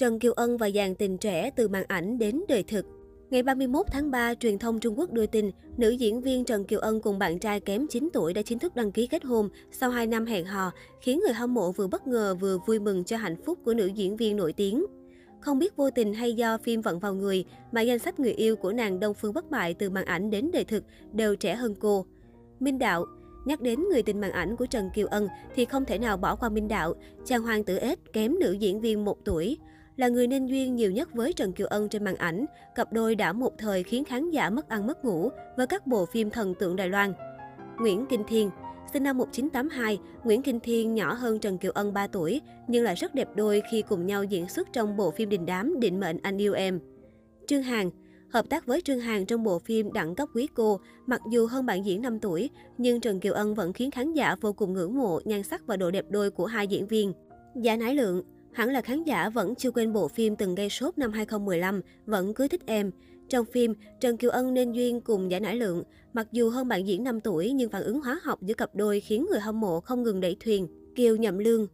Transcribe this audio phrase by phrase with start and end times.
[0.00, 2.86] Trần Kiều Ân và dàn tình trẻ từ màn ảnh đến đời thực.
[3.30, 6.80] Ngày 31 tháng 3, truyền thông Trung Quốc đưa tin, nữ diễn viên Trần Kiều
[6.80, 9.90] Ân cùng bạn trai kém 9 tuổi đã chính thức đăng ký kết hôn sau
[9.90, 13.16] 2 năm hẹn hò, khiến người hâm mộ vừa bất ngờ vừa vui mừng cho
[13.16, 14.86] hạnh phúc của nữ diễn viên nổi tiếng.
[15.40, 18.56] Không biết vô tình hay do phim vận vào người mà danh sách người yêu
[18.56, 21.74] của nàng Đông Phương bất bại từ màn ảnh đến đời thực đều trẻ hơn
[21.80, 22.06] cô.
[22.60, 23.06] Minh Đạo
[23.44, 26.36] Nhắc đến người tình màn ảnh của Trần Kiều Ân thì không thể nào bỏ
[26.36, 26.94] qua Minh Đạo,
[27.24, 29.58] chàng hoàng tử ếch kém nữ diễn viên một tuổi.
[29.96, 32.44] Là người nên duyên nhiều nhất với Trần Kiều Ân trên màn ảnh,
[32.74, 36.06] cặp đôi đã một thời khiến khán giả mất ăn mất ngủ với các bộ
[36.06, 37.12] phim thần tượng Đài Loan.
[37.78, 38.50] Nguyễn Kinh Thiên
[38.92, 42.94] Sinh năm 1982, Nguyễn Kinh Thiên nhỏ hơn Trần Kiều Ân 3 tuổi, nhưng lại
[42.94, 46.18] rất đẹp đôi khi cùng nhau diễn xuất trong bộ phim đình đám Định mệnh
[46.22, 46.80] anh yêu em.
[47.46, 47.90] Trương Hằng
[48.30, 51.66] Hợp tác với Trương Hằng trong bộ phim Đẳng cấp quý cô, mặc dù hơn
[51.66, 54.98] bạn diễn 5 tuổi, nhưng Trần Kiều Ân vẫn khiến khán giả vô cùng ngưỡng
[54.98, 57.12] mộ nhan sắc và độ đẹp đôi của hai diễn viên.
[57.56, 58.22] Giả nái lượng
[58.52, 62.34] Hẳn là khán giả vẫn chưa quên bộ phim từng gây sốt năm 2015, vẫn
[62.34, 62.90] cứ thích em.
[63.28, 65.82] Trong phim, Trần Kiều Ân nên duyên cùng giải Nải Lượng.
[66.12, 69.00] Mặc dù hơn bạn diễn 5 tuổi nhưng phản ứng hóa học giữa cặp đôi
[69.00, 70.68] khiến người hâm mộ không ngừng đẩy thuyền.
[70.94, 71.66] Kiều Nhậm Lương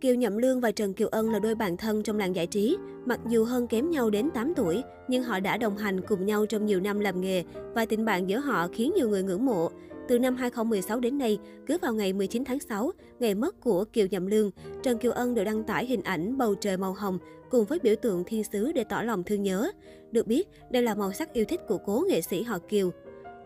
[0.00, 2.76] Kiều Nhậm Lương và Trần Kiều Ân là đôi bạn thân trong làng giải trí.
[3.06, 6.46] Mặc dù hơn kém nhau đến 8 tuổi, nhưng họ đã đồng hành cùng nhau
[6.46, 9.70] trong nhiều năm làm nghề và tình bạn giữa họ khiến nhiều người ngưỡng mộ.
[10.08, 14.06] Từ năm 2016 đến nay, cứ vào ngày 19 tháng 6, ngày mất của Kiều
[14.06, 14.50] Nhậm Lương,
[14.82, 17.18] Trần Kiều Ân đều đăng tải hình ảnh bầu trời màu hồng
[17.50, 19.70] cùng với biểu tượng thiên sứ để tỏ lòng thương nhớ.
[20.10, 22.90] Được biết, đây là màu sắc yêu thích của cố nghệ sĩ họ Kiều.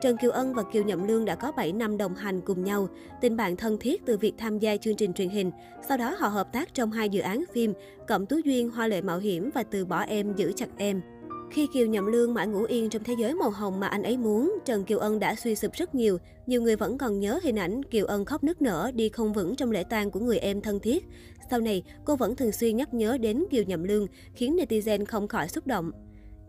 [0.00, 2.88] Trần Kiều Ân và Kiều Nhậm Lương đã có 7 năm đồng hành cùng nhau,
[3.20, 5.50] tình bạn thân thiết từ việc tham gia chương trình truyền hình.
[5.88, 7.72] Sau đó họ hợp tác trong hai dự án phim
[8.06, 11.00] Cẩm Tú Duyên, Hoa lệ mạo hiểm và Từ bỏ em giữ chặt em.
[11.50, 14.16] Khi Kiều Nhậm Lương mãi ngủ yên trong thế giới màu hồng mà anh ấy
[14.16, 16.18] muốn, Trần Kiều Ân đã suy sụp rất nhiều.
[16.46, 19.56] Nhiều người vẫn còn nhớ hình ảnh Kiều Ân khóc nức nở, đi không vững
[19.56, 21.04] trong lễ tang của người em thân thiết.
[21.50, 25.28] Sau này, cô vẫn thường xuyên nhắc nhớ đến Kiều Nhậm Lương, khiến netizen không
[25.28, 25.90] khỏi xúc động.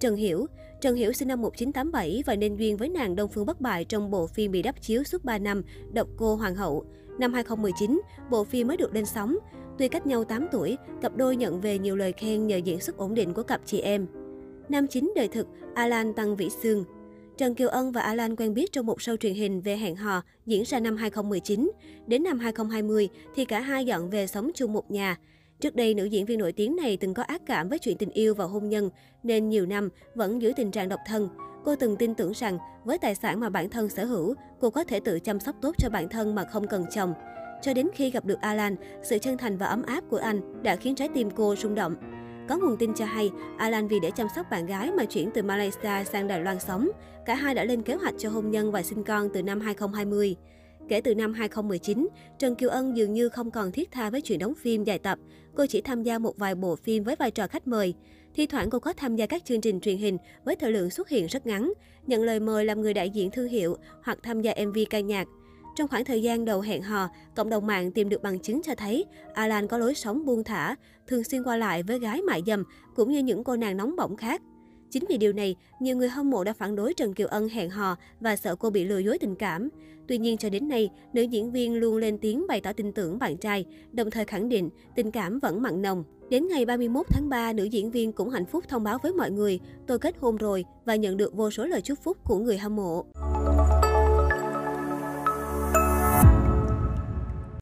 [0.00, 0.46] Trần Hiểu
[0.80, 4.10] Trần Hiểu sinh năm 1987 và nên duyên với nàng Đông Phương Bất Bại trong
[4.10, 6.84] bộ phim bị đắp chiếu suốt 3 năm, Độc Cô Hoàng hậu.
[7.18, 9.36] Năm 2019, bộ phim mới được lên sóng.
[9.78, 12.96] Tuy cách nhau 8 tuổi, cặp đôi nhận về nhiều lời khen nhờ diễn xuất
[12.96, 14.06] ổn định của cặp chị em.
[14.68, 16.84] Nam chính đời thực, Alan Tăng Vĩ Sương.
[17.36, 20.22] Trần Kiều Ân và Alan quen biết trong một show truyền hình về hẹn hò
[20.46, 21.70] diễn ra năm 2019.
[22.06, 25.18] Đến năm 2020 thì cả hai dọn về sống chung một nhà.
[25.60, 28.10] Trước đây, nữ diễn viên nổi tiếng này từng có ác cảm với chuyện tình
[28.10, 28.90] yêu và hôn nhân,
[29.22, 31.28] nên nhiều năm vẫn giữ tình trạng độc thân.
[31.64, 34.84] Cô từng tin tưởng rằng với tài sản mà bản thân sở hữu, cô có
[34.84, 37.14] thể tự chăm sóc tốt cho bản thân mà không cần chồng.
[37.62, 40.76] Cho đến khi gặp được Alan, sự chân thành và ấm áp của anh đã
[40.76, 41.96] khiến trái tim cô rung động.
[42.48, 45.42] Có nguồn tin cho hay, Alan vì để chăm sóc bạn gái mà chuyển từ
[45.42, 46.88] Malaysia sang Đài Loan sống.
[47.26, 50.36] Cả hai đã lên kế hoạch cho hôn nhân và sinh con từ năm 2020.
[50.88, 54.38] Kể từ năm 2019, Trần Kiều Ân dường như không còn thiết tha với chuyện
[54.38, 55.18] đóng phim dài tập.
[55.54, 57.94] Cô chỉ tham gia một vài bộ phim với vai trò khách mời.
[58.34, 61.08] Thi thoảng cô có tham gia các chương trình truyền hình với thời lượng xuất
[61.08, 61.72] hiện rất ngắn,
[62.06, 65.28] nhận lời mời làm người đại diện thương hiệu hoặc tham gia MV ca nhạc.
[65.74, 68.74] Trong khoảng thời gian đầu hẹn hò, cộng đồng mạng tìm được bằng chứng cho
[68.74, 69.04] thấy
[69.34, 70.74] Alan có lối sống buông thả,
[71.06, 72.64] thường xuyên qua lại với gái mại dâm,
[72.94, 74.42] cũng như những cô nàng nóng bỏng khác.
[74.90, 77.70] Chính vì điều này, nhiều người hâm mộ đã phản đối Trần Kiều Ân hẹn
[77.70, 79.68] hò và sợ cô bị lừa dối tình cảm.
[80.08, 83.18] Tuy nhiên cho đến nay, nữ diễn viên luôn lên tiếng bày tỏ tin tưởng
[83.18, 86.04] bạn trai, đồng thời khẳng định tình cảm vẫn mặn nồng.
[86.30, 89.30] Đến ngày 31 tháng 3, nữ diễn viên cũng hạnh phúc thông báo với mọi
[89.30, 92.58] người, tôi kết hôn rồi và nhận được vô số lời chúc phúc của người
[92.58, 93.04] hâm mộ.